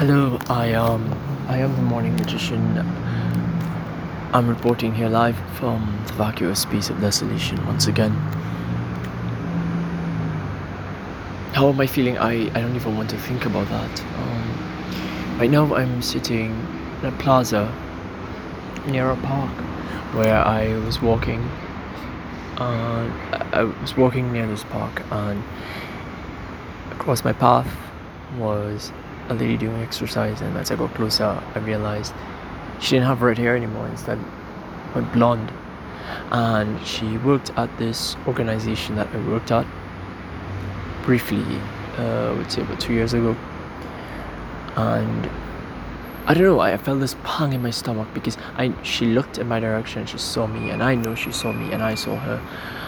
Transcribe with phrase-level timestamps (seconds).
[0.00, 1.02] Hello, I um
[1.46, 2.62] I am the morning magician.
[4.32, 8.12] I'm reporting here live from the vacuous piece of desolation once again.
[11.52, 12.16] How am I feeling?
[12.16, 14.00] I, I don't even want to think about that.
[14.00, 16.52] Um, right now I'm sitting
[17.02, 17.70] in a plaza
[18.86, 19.52] near a park
[20.14, 21.42] where I was walking.
[22.56, 23.04] Uh,
[23.52, 25.44] I was walking near this park and
[26.90, 27.68] across my path
[28.38, 28.92] was
[29.30, 32.12] a lady doing exercise and as I got closer I realized
[32.80, 34.18] she didn't have red hair anymore instead
[34.94, 35.52] went blonde.
[36.32, 39.66] And she worked at this organization that I worked at
[41.02, 41.44] briefly
[41.98, 43.36] uh, I would say about two years ago.
[44.76, 45.30] And
[46.26, 49.48] I don't know I felt this pang in my stomach because I she looked in
[49.48, 52.40] my direction she saw me and I know she saw me and I saw her.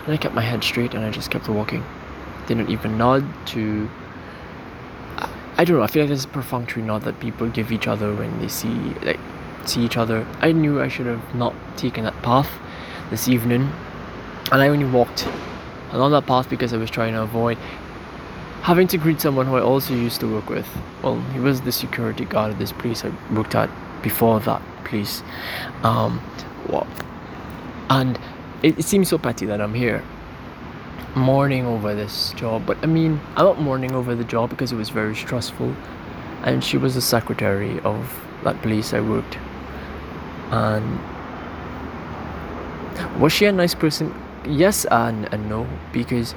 [0.05, 1.85] And I kept my head straight and I just kept walking.
[2.47, 3.89] Didn't even nod to
[5.63, 5.85] I don't know.
[5.85, 8.75] I feel like there's a perfunctory nod that people give each other when they see
[9.05, 9.21] like
[9.65, 10.27] see each other.
[10.41, 12.51] I knew I should have not taken that path
[13.11, 13.71] this evening,
[14.51, 15.29] and I only walked
[15.93, 17.59] along that path because I was trying to avoid
[18.63, 20.67] having to greet someone who I also used to work with.
[21.01, 23.71] Well, he was the security guard at this place I worked at
[24.03, 25.23] before that place.
[25.85, 26.21] Um,
[27.89, 28.19] and
[28.65, 30.03] it, it seems so petty that I'm here
[31.15, 34.77] mourning over this job, but I mean, I'm not mourning over the job because it
[34.77, 35.75] was very stressful.
[36.45, 39.39] And she was the secretary of that place I worked.
[40.51, 40.99] And
[43.21, 44.13] was she a nice person?
[44.45, 46.35] Yes and, and no, because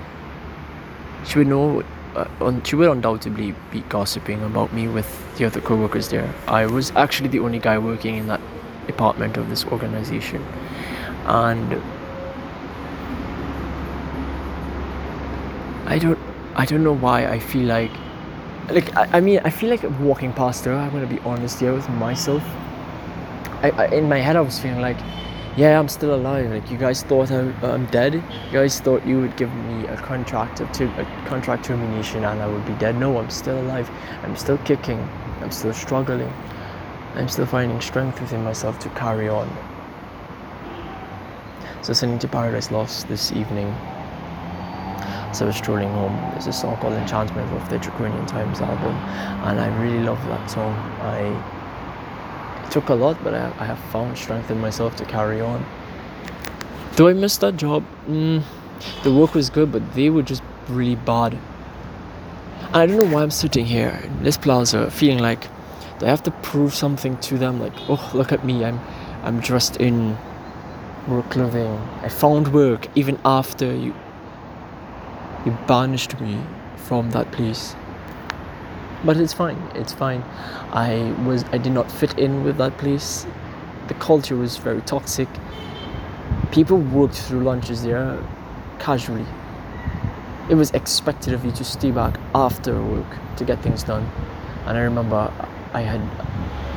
[1.25, 1.83] she would know,
[2.15, 6.31] uh, she would undoubtedly be gossiping about me with the other co-workers there.
[6.47, 8.41] I was actually the only guy working in that
[8.85, 10.45] department of this organization,
[11.25, 11.81] and
[15.85, 16.17] I don't
[16.55, 17.91] I don't know why I feel like
[18.69, 21.73] like I, I mean I feel like walking past her I'm gonna be honest here
[21.73, 22.43] with myself.
[23.61, 24.97] I, I in my head I was feeling like
[25.55, 28.15] yeah I'm still alive like you guys thought I'm, I'm dead?
[28.15, 32.47] You guys thought you would give me a contract to a contract termination and I
[32.47, 32.97] would be dead?
[32.97, 33.89] No I'm still alive.
[34.23, 34.99] I'm still kicking.
[35.41, 36.33] I'm still struggling.
[37.13, 39.47] I'm still finding strength within myself to carry on.
[41.83, 43.75] So sending to Paradise Lost this evening
[45.35, 46.15] as I was strolling home.
[46.31, 48.95] There's a song called Enchantment of the Draconian Times album,
[49.47, 50.73] and I really love that song.
[51.01, 55.65] I took a lot, but I, I have found strength in myself to carry on.
[56.95, 57.83] Do I miss that job?
[58.07, 58.43] Mm,
[59.03, 61.33] the work was good, but they were just really bad.
[62.67, 65.49] And I don't know why I'm sitting here in this plaza feeling like
[66.01, 67.59] I have to prove something to them?
[67.59, 68.79] Like, oh, look at me, I'm,
[69.23, 70.17] I'm dressed in
[71.09, 71.77] work clothing.
[72.01, 73.93] I found work even after you
[75.45, 76.41] he banished me
[76.75, 77.75] from that place.
[79.05, 80.23] But it's fine, it's fine.
[80.73, 83.25] I was I did not fit in with that place.
[83.87, 85.29] The culture was very toxic.
[86.51, 88.19] People worked through lunches there
[88.79, 89.25] casually.
[90.49, 93.07] It was expected of you to stay back after work
[93.37, 94.09] to get things done.
[94.65, 95.31] And I remember
[95.73, 96.01] I had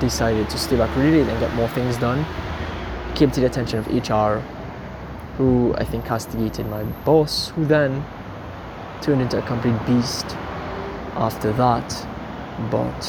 [0.00, 2.18] decided to stay back really late and get more things done.
[2.18, 4.40] it Came to the attention of HR,
[5.38, 8.04] who I think castigated my boss, who then
[9.02, 10.26] turned into a complete beast
[11.16, 11.88] after that.
[12.70, 13.04] But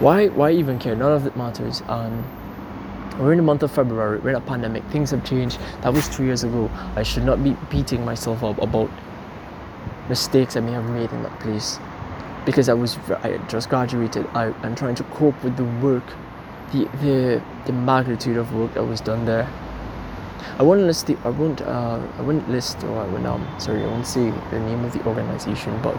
[0.00, 0.96] why why even care?
[0.96, 1.82] None of it matters.
[1.88, 2.24] And
[3.18, 5.58] we're in the month of February, we're in a pandemic, things have changed.
[5.82, 6.70] That was two years ago.
[6.96, 8.90] I should not be beating myself up about
[10.08, 11.78] mistakes I may have made in that place.
[12.44, 14.26] Because I was I just graduated.
[14.34, 16.04] I, I'm trying to cope with the work,
[16.72, 19.48] the the the magnitude of work that was done there
[20.58, 23.82] I won't list the, I won't uh, I won't list or I won't um sorry
[23.82, 25.96] I won't say the name of the organization but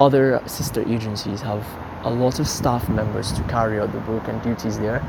[0.00, 1.66] other sister agencies have
[2.04, 5.00] a lot of staff members to carry out the work and duties there.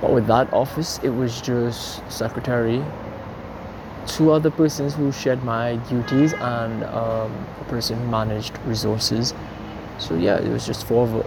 [0.00, 2.84] But with that office it was just secretary
[4.06, 9.32] two other persons who shared my duties and um, a person who managed resources.
[9.98, 11.26] So yeah it was just four of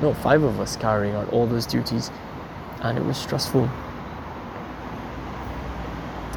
[0.00, 2.10] no five of us carrying out all those duties
[2.80, 3.68] and it was stressful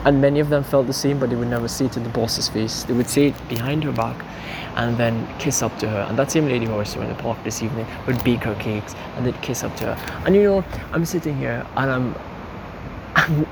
[0.08, 2.10] and many of them felt the same but they would never say it to the
[2.10, 2.84] boss's face.
[2.84, 4.16] They would say it behind her back
[4.78, 6.06] and then kiss up to her.
[6.08, 8.56] And that same lady who I saw in the park this evening would bake her
[8.56, 10.24] cakes and they'd kiss up to her.
[10.26, 10.64] And you know
[10.94, 12.16] I'm sitting here and I'm,
[13.16, 13.46] I'm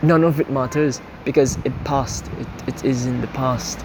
[0.00, 2.24] none of it matters because it passed.
[2.38, 3.84] It, it is in the past.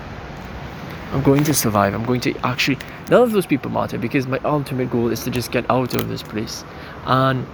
[1.11, 1.93] I'm going to survive.
[1.93, 2.77] I'm going to actually
[3.09, 6.07] none of those people matter because my ultimate goal is to just get out of
[6.07, 6.63] this place.
[7.05, 7.45] And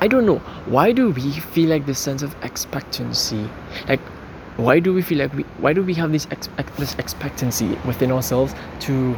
[0.00, 3.48] I don't know why do we feel like this sense of expectancy
[3.88, 4.00] like
[4.56, 8.10] why do we feel like we why do we have this expect this expectancy within
[8.12, 9.16] ourselves to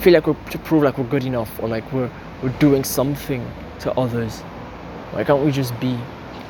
[0.00, 2.10] feel like we're to prove like we're good enough or like we're
[2.42, 3.44] we're doing something
[3.80, 4.40] to others.
[5.10, 5.94] Why can't we just be?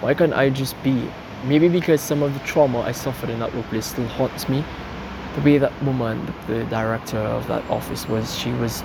[0.00, 1.10] Why can't I just be?
[1.44, 4.64] Maybe because some of the trauma I suffered in that workplace still haunts me.
[5.34, 8.82] The way that woman, the director of that office was, she was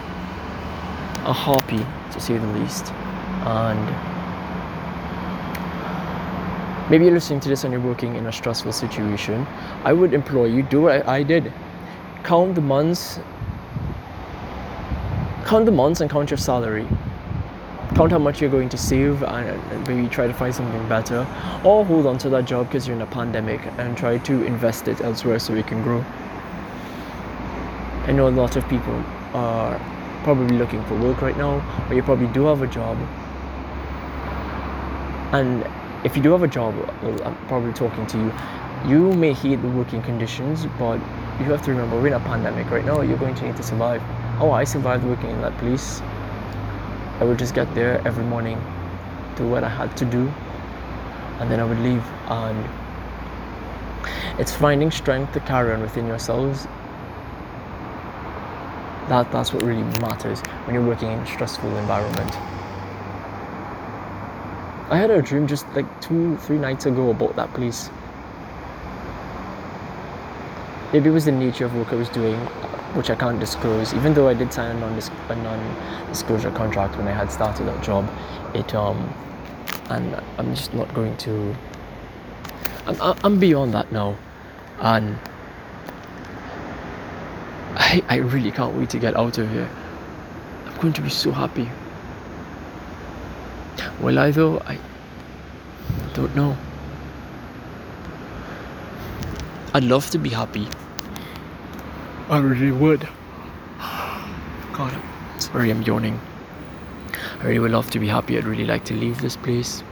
[1.25, 2.91] a harpy to say the least.
[3.45, 4.12] And
[6.89, 9.45] maybe you're listening to this and you're working in a stressful situation.
[9.83, 11.51] I would implore you do what I, I did.
[12.23, 13.19] Count the months
[15.45, 16.87] count the months and count your salary
[17.95, 21.27] count how much you're going to save and maybe try to find something better
[21.63, 24.87] or hold on to that job because you're in a pandemic and try to invest
[24.87, 26.03] it elsewhere so it can grow
[28.07, 28.95] i know a lot of people
[29.33, 29.77] are
[30.23, 32.97] probably looking for work right now or you probably do have a job
[35.33, 35.63] and
[36.03, 36.73] if you do have a job
[37.23, 38.33] i'm probably talking to you
[38.85, 40.95] you may hate the working conditions but
[41.39, 43.63] you have to remember we're in a pandemic right now you're going to need to
[43.63, 44.01] survive
[44.41, 46.01] oh i survived working in that place
[47.19, 48.59] I would just get there every morning,
[49.35, 50.27] do what I had to do,
[51.39, 52.03] and then I would leave.
[52.27, 52.69] And
[54.39, 56.65] it's finding strength to carry on within yourselves.
[59.09, 62.31] That that's what really matters when you're working in a stressful environment.
[64.93, 67.89] I had a dream just like two, three nights ago about that place.
[70.93, 72.39] Maybe it was the nature of work I was doing
[72.93, 73.93] which I can't disclose.
[73.93, 78.07] Even though I did sign a non-disclosure contract when I had started that job,
[78.53, 79.11] it um,
[79.89, 81.55] and I'm just not going to.
[82.85, 84.15] I'm I'm beyond that now,
[84.79, 85.17] and
[87.75, 89.69] I I really can't wait to get out of here.
[90.67, 91.67] I'm going to be so happy.
[93.99, 94.59] Will I though?
[94.59, 94.77] I
[96.13, 96.57] don't know.
[99.73, 100.67] I'd love to be happy.
[102.29, 103.07] I really would.
[104.73, 104.93] God,
[105.39, 106.19] sorry, I'm yawning.
[107.39, 108.37] I really would love to be happy.
[108.37, 109.83] I'd really like to leave this place.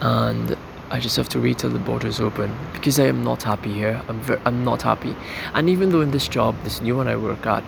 [0.00, 0.56] And
[0.90, 4.02] I just have to wait till the borders open because I am not happy here.
[4.08, 5.16] I'm ver- I'm not happy.
[5.54, 7.64] And even though in this job, this new one I work at,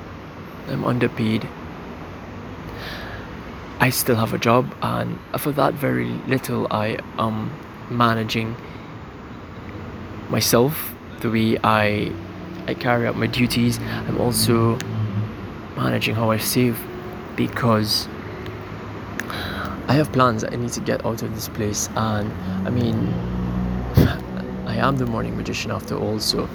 [0.69, 1.49] I'm underpaid.
[3.85, 7.53] I still have a job, and for that very little, I am
[7.91, 8.57] managing
[10.31, 12.11] myself the way I
[12.67, 13.79] I carry out my duties.
[14.09, 14.79] I'm also
[15.77, 16.79] managing how I save
[17.37, 18.09] because
[19.87, 20.45] I have plans.
[20.45, 22.33] I need to get out of this place, and
[22.67, 22.97] I mean,
[24.67, 26.19] I am the morning magician after all.
[26.21, 26.49] So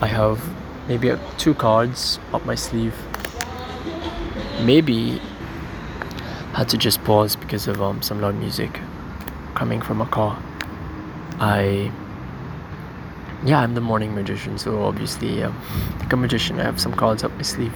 [0.00, 0.38] I have
[0.86, 2.94] maybe two cards up my sleeve.
[4.62, 5.20] Maybe
[6.54, 8.80] had to just pause because of um, some loud music
[9.54, 10.40] coming from a car.
[11.38, 11.90] I
[13.44, 15.54] yeah, I'm the morning magician, so obviously, um,
[16.00, 17.74] like a magician, I have some cards up my sleeve,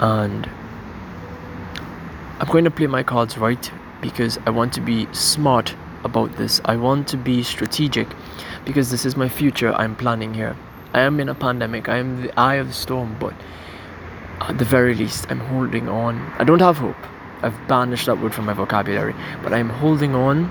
[0.00, 0.46] and
[2.40, 3.70] I'm going to play my cards right
[4.02, 5.74] because I want to be smart
[6.04, 6.60] about this.
[6.66, 8.08] I want to be strategic
[8.66, 10.56] because this is my future I'm planning here.
[10.92, 13.32] I am in a pandemic, I am the eye of the storm, but
[14.40, 16.18] at the very least, I'm holding on.
[16.38, 16.96] I don't have hope.
[17.42, 20.48] I've banished that word from my vocabulary, but I'm holding on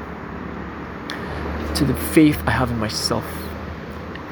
[1.75, 3.25] to the faith I have in myself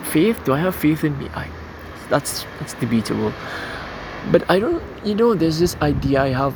[0.07, 1.47] faith do i have faith in me i
[2.09, 3.33] that's that's debatable
[4.31, 6.55] but i don't you know there's this idea i have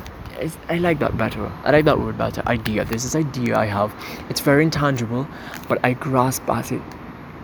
[0.68, 1.52] I like that better.
[1.62, 2.42] I like that word better.
[2.48, 2.84] Idea.
[2.84, 3.94] There's this idea I have.
[4.28, 5.28] It's very intangible,
[5.68, 6.82] but I grasp at it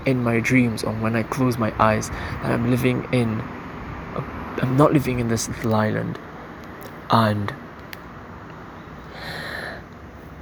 [0.04, 3.40] in my dreams or when I close my eyes that I'm living in.
[4.60, 6.18] I'm not living in this little island,
[7.10, 7.54] and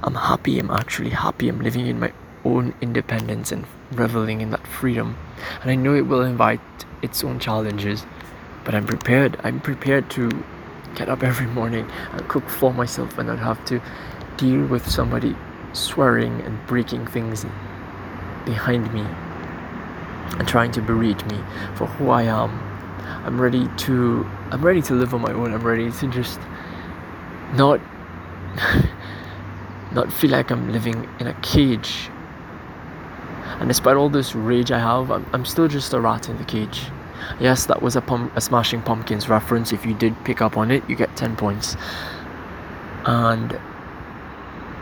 [0.07, 0.57] I'm happy.
[0.57, 1.49] I'm actually happy.
[1.49, 2.13] I'm living in my
[2.45, 5.17] own independence and reveling in that freedom.
[5.61, 6.61] And I know it will invite
[7.01, 8.05] its own challenges,
[8.63, 9.37] but I'm prepared.
[9.43, 10.31] I'm prepared to
[10.95, 13.81] get up every morning and cook for myself and not have to
[14.37, 15.35] deal with somebody
[15.73, 17.45] swearing and breaking things
[18.45, 19.01] behind me
[20.39, 21.37] and trying to berate me
[21.75, 22.51] for who I am.
[23.25, 25.53] I'm ready to I'm ready to live on my own.
[25.53, 26.39] I'm ready to just
[27.55, 27.81] not
[29.91, 32.09] not feel like I'm living in a cage
[33.59, 36.43] and despite all this rage I have, I'm, I'm still just a rat in the
[36.43, 36.83] cage.
[37.39, 39.73] Yes, that was a, pum- a Smashing Pumpkins reference.
[39.73, 41.75] If you did pick up on it, you get 10 points.
[43.05, 43.59] And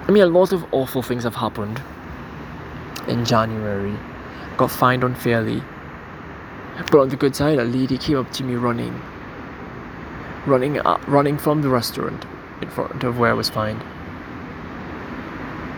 [0.07, 1.81] I mean, a lot of awful things have happened
[3.07, 3.97] in January.
[4.57, 5.63] Got fined unfairly.
[6.91, 9.01] But on the good side, a lady came up to me running,
[10.45, 12.25] running, uh, running from the restaurant
[12.61, 13.81] in front of where I was fined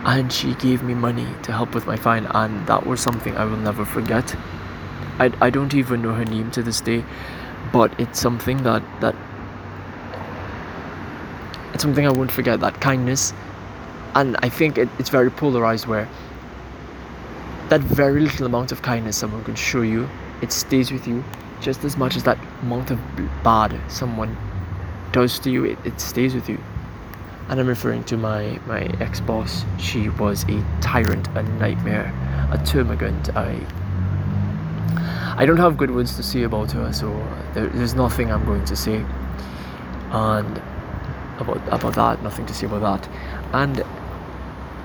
[0.08, 3.44] and she gave me money to help with my fine and that was something I
[3.44, 4.36] will never forget
[5.18, 7.04] I, I don't even know her name to this day,
[7.72, 9.16] but it's something that that
[11.74, 12.60] it's something I won't forget.
[12.60, 13.32] That kindness,
[14.14, 16.08] and I think it, it's very polarized where
[17.68, 20.08] that very little amount of kindness someone can show you,
[20.40, 21.24] it stays with you
[21.60, 23.00] just as much as that amount of
[23.42, 24.36] bad someone
[25.10, 26.58] does to you, it, it stays with you.
[27.48, 29.64] And I'm referring to my, my ex boss.
[29.78, 32.12] She was a tyrant, a nightmare,
[32.52, 33.34] a termagant.
[33.34, 33.58] I
[35.40, 37.08] I don't have good words to say about her, so
[37.54, 39.04] there, there's nothing I'm going to say.
[40.10, 40.60] And
[41.38, 43.08] about about that, nothing to say about that.
[43.52, 43.82] And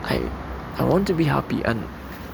[0.03, 0.29] I
[0.77, 1.83] I want to be happy and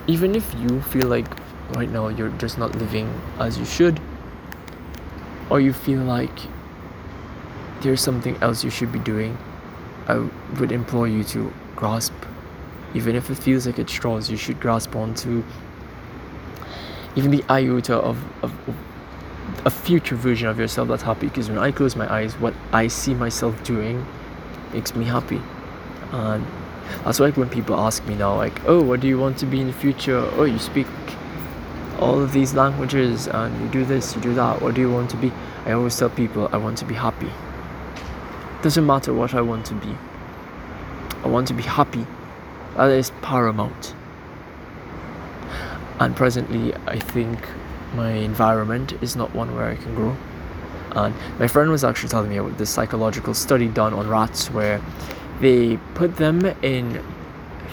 [0.08, 1.28] even if you feel like
[1.76, 3.08] right now you're just not living
[3.38, 4.00] as you should
[5.50, 6.40] or you feel like
[7.82, 9.38] there's something else you should be doing,
[10.08, 10.28] I
[10.60, 12.14] would implore you to grasp,
[12.94, 15.44] even if it feels like it straws, you should grasp onto
[17.16, 18.76] even the iota of, of, of
[19.66, 21.28] a future version of yourself that's happy.
[21.28, 24.06] Because when I close my eyes, what I see myself doing
[24.74, 25.42] makes me happy.
[26.12, 26.46] And
[27.04, 29.60] that's why when people ask me now, like, oh, what do you want to be
[29.62, 30.18] in the future?
[30.36, 30.88] Oh, you speak
[32.00, 34.62] all of these languages and you do this, you do that.
[34.62, 35.32] What do you want to be?
[35.66, 37.30] I always tell people I want to be happy.
[38.62, 39.96] Doesn't matter what I want to be.
[41.24, 42.06] I want to be happy.
[42.76, 43.96] That is paramount.
[46.00, 47.40] And presently, I think
[47.94, 50.16] my environment is not one where I can grow.
[50.92, 54.82] And my friend was actually telling me about this psychological study done on rats where
[55.40, 57.04] they put them in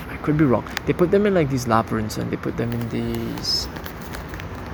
[0.09, 0.65] I could be wrong.
[0.87, 3.69] They put them in like these labyrinths and they put them in these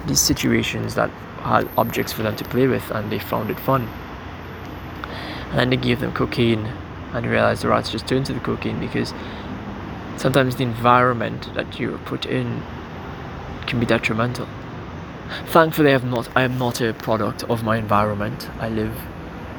[0.07, 1.11] these situations that
[1.43, 3.89] had objects for them to play with and they found it fun.
[5.53, 6.65] And then they gave them cocaine
[7.13, 9.13] and realized the rats just turned to the cocaine because
[10.17, 12.63] sometimes the environment that you are put in
[13.67, 14.49] can be detrimental.
[15.47, 18.49] Thankfully I have not I am not a product of my environment.
[18.61, 18.97] I live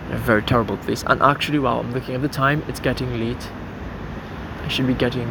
[0.10, 1.04] in a very terrible place.
[1.06, 3.52] And actually while I'm looking at the time, it's getting late.
[4.64, 5.30] I should be getting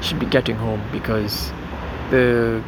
[0.00, 1.50] should be getting home because
[2.10, 2.62] the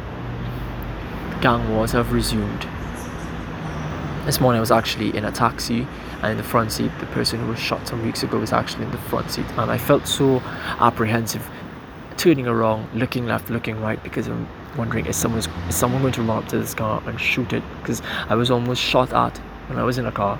[1.39, 2.67] gang wars have resumed.
[4.25, 5.87] This morning I was actually in a taxi
[6.21, 8.85] and in the front seat the person who was shot some weeks ago was actually
[8.85, 10.41] in the front seat and I felt so
[10.79, 11.47] apprehensive
[12.17, 16.21] turning around, looking left, looking right because I'm wondering is someone is someone going to
[16.21, 19.79] run up to this car and shoot it because I was almost shot at when
[19.79, 20.37] I was in a car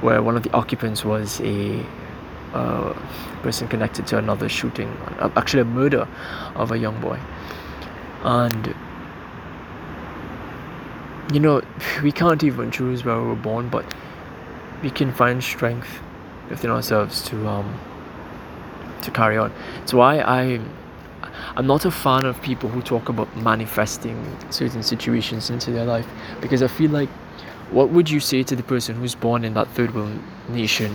[0.00, 1.84] where one of the occupants was a
[2.54, 2.92] uh,
[3.42, 4.96] person connected to another shooting,
[5.36, 6.06] actually a murder
[6.54, 7.18] of a young boy.
[8.22, 8.74] And
[11.32, 11.62] you know,
[12.02, 13.84] we can't even choose where we were born, but
[14.82, 16.00] we can find strength
[16.48, 17.78] within ourselves to um
[19.02, 19.52] to carry on.
[19.82, 20.60] It's why I
[21.56, 26.06] I'm not a fan of people who talk about manifesting certain situations into their life
[26.40, 27.08] because I feel like
[27.70, 30.18] what would you say to the person who's born in that third world
[30.48, 30.94] nation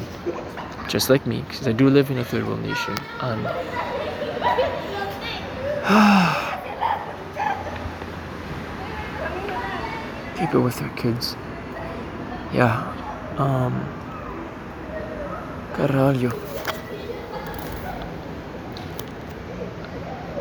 [0.88, 3.48] just like me because I do live in a third world nation and
[10.36, 11.36] people with their kids.
[12.54, 12.94] Yeah
[13.38, 13.74] um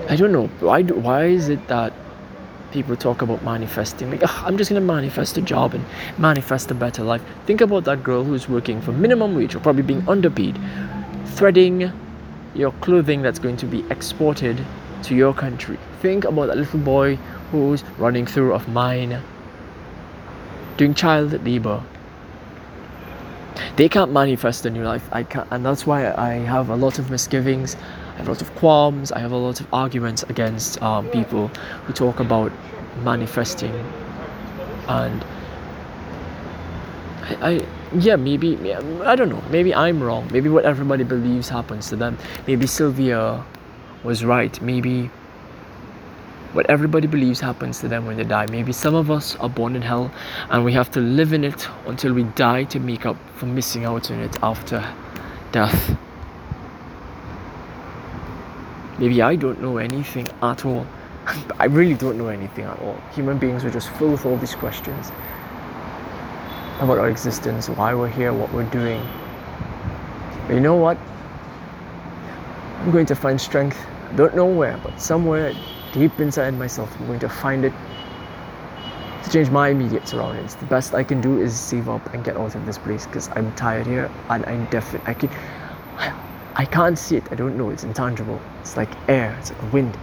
[0.08, 1.92] I don't know why do, why is it that
[2.70, 4.11] people talk about manifesting?
[4.11, 5.84] Like i'm just to manifest a job and
[6.18, 7.22] manifest a better life.
[7.46, 10.58] Think about that girl who's working for minimum wage or probably being underpaid
[11.25, 11.90] threading
[12.54, 14.62] your clothing that's going to be exported
[15.02, 15.78] to your country.
[16.00, 17.16] Think about that little boy
[17.50, 19.22] who's running through a mine
[20.76, 21.82] doing child labor.
[23.76, 25.08] They can't manifest a new life.
[25.12, 27.76] I can't and that's why i have a lot of misgivings.
[28.14, 31.48] I have a lot of qualms, I have a lot of arguments against um, people
[31.84, 32.52] who talk about
[33.02, 33.74] manifesting.
[34.88, 35.24] And
[37.22, 37.66] I, I
[37.98, 39.42] yeah maybe I don't know.
[39.50, 40.28] Maybe I'm wrong.
[40.32, 42.18] Maybe what everybody believes happens to them.
[42.46, 43.44] Maybe Sylvia
[44.04, 44.60] was right.
[44.60, 45.10] Maybe
[46.52, 49.75] what everybody believes happens to them when they die maybe some of us are born
[49.76, 50.11] in hell
[50.50, 53.85] and we have to live in it until we die to make up for missing
[53.85, 54.85] out on it after
[55.50, 55.97] death
[59.02, 60.87] Maybe I don't know anything at all.
[61.59, 62.97] I really don't know anything at all.
[63.14, 65.11] Human beings are just full with all these questions
[66.78, 69.04] about our existence, why we're here, what we're doing.
[70.47, 70.99] But you know what?
[72.78, 73.78] I'm going to find strength.
[74.11, 75.52] I don't know where, but somewhere
[75.92, 77.72] deep inside myself, I'm going to find it
[79.25, 80.54] to change my immediate surroundings.
[80.56, 83.28] The best I can do is save up and get out of this place because
[83.37, 85.30] I'm tired here and I'm definitely I can
[86.54, 87.25] I can't see it.
[87.32, 87.70] I don't know.
[87.70, 88.40] It's intangible.
[88.61, 89.34] It's like air.
[89.40, 89.96] It's like wind.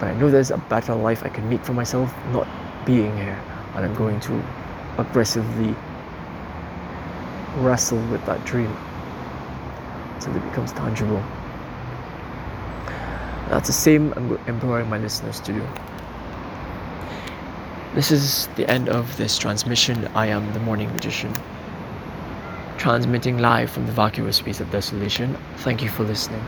[0.00, 2.48] But I know there's a better life I can make for myself not
[2.84, 3.40] being here.
[3.74, 4.44] And I'm going to
[4.98, 5.74] aggressively
[7.58, 8.74] wrestle with that dream
[10.14, 11.22] until it becomes tangible.
[13.48, 15.66] That's the same I'm empowering my listeners to do.
[17.94, 20.06] This is the end of this transmission.
[20.14, 21.32] I am the Morning Magician,
[22.76, 25.36] transmitting live from the vacuous space of desolation.
[25.58, 26.44] Thank you for listening.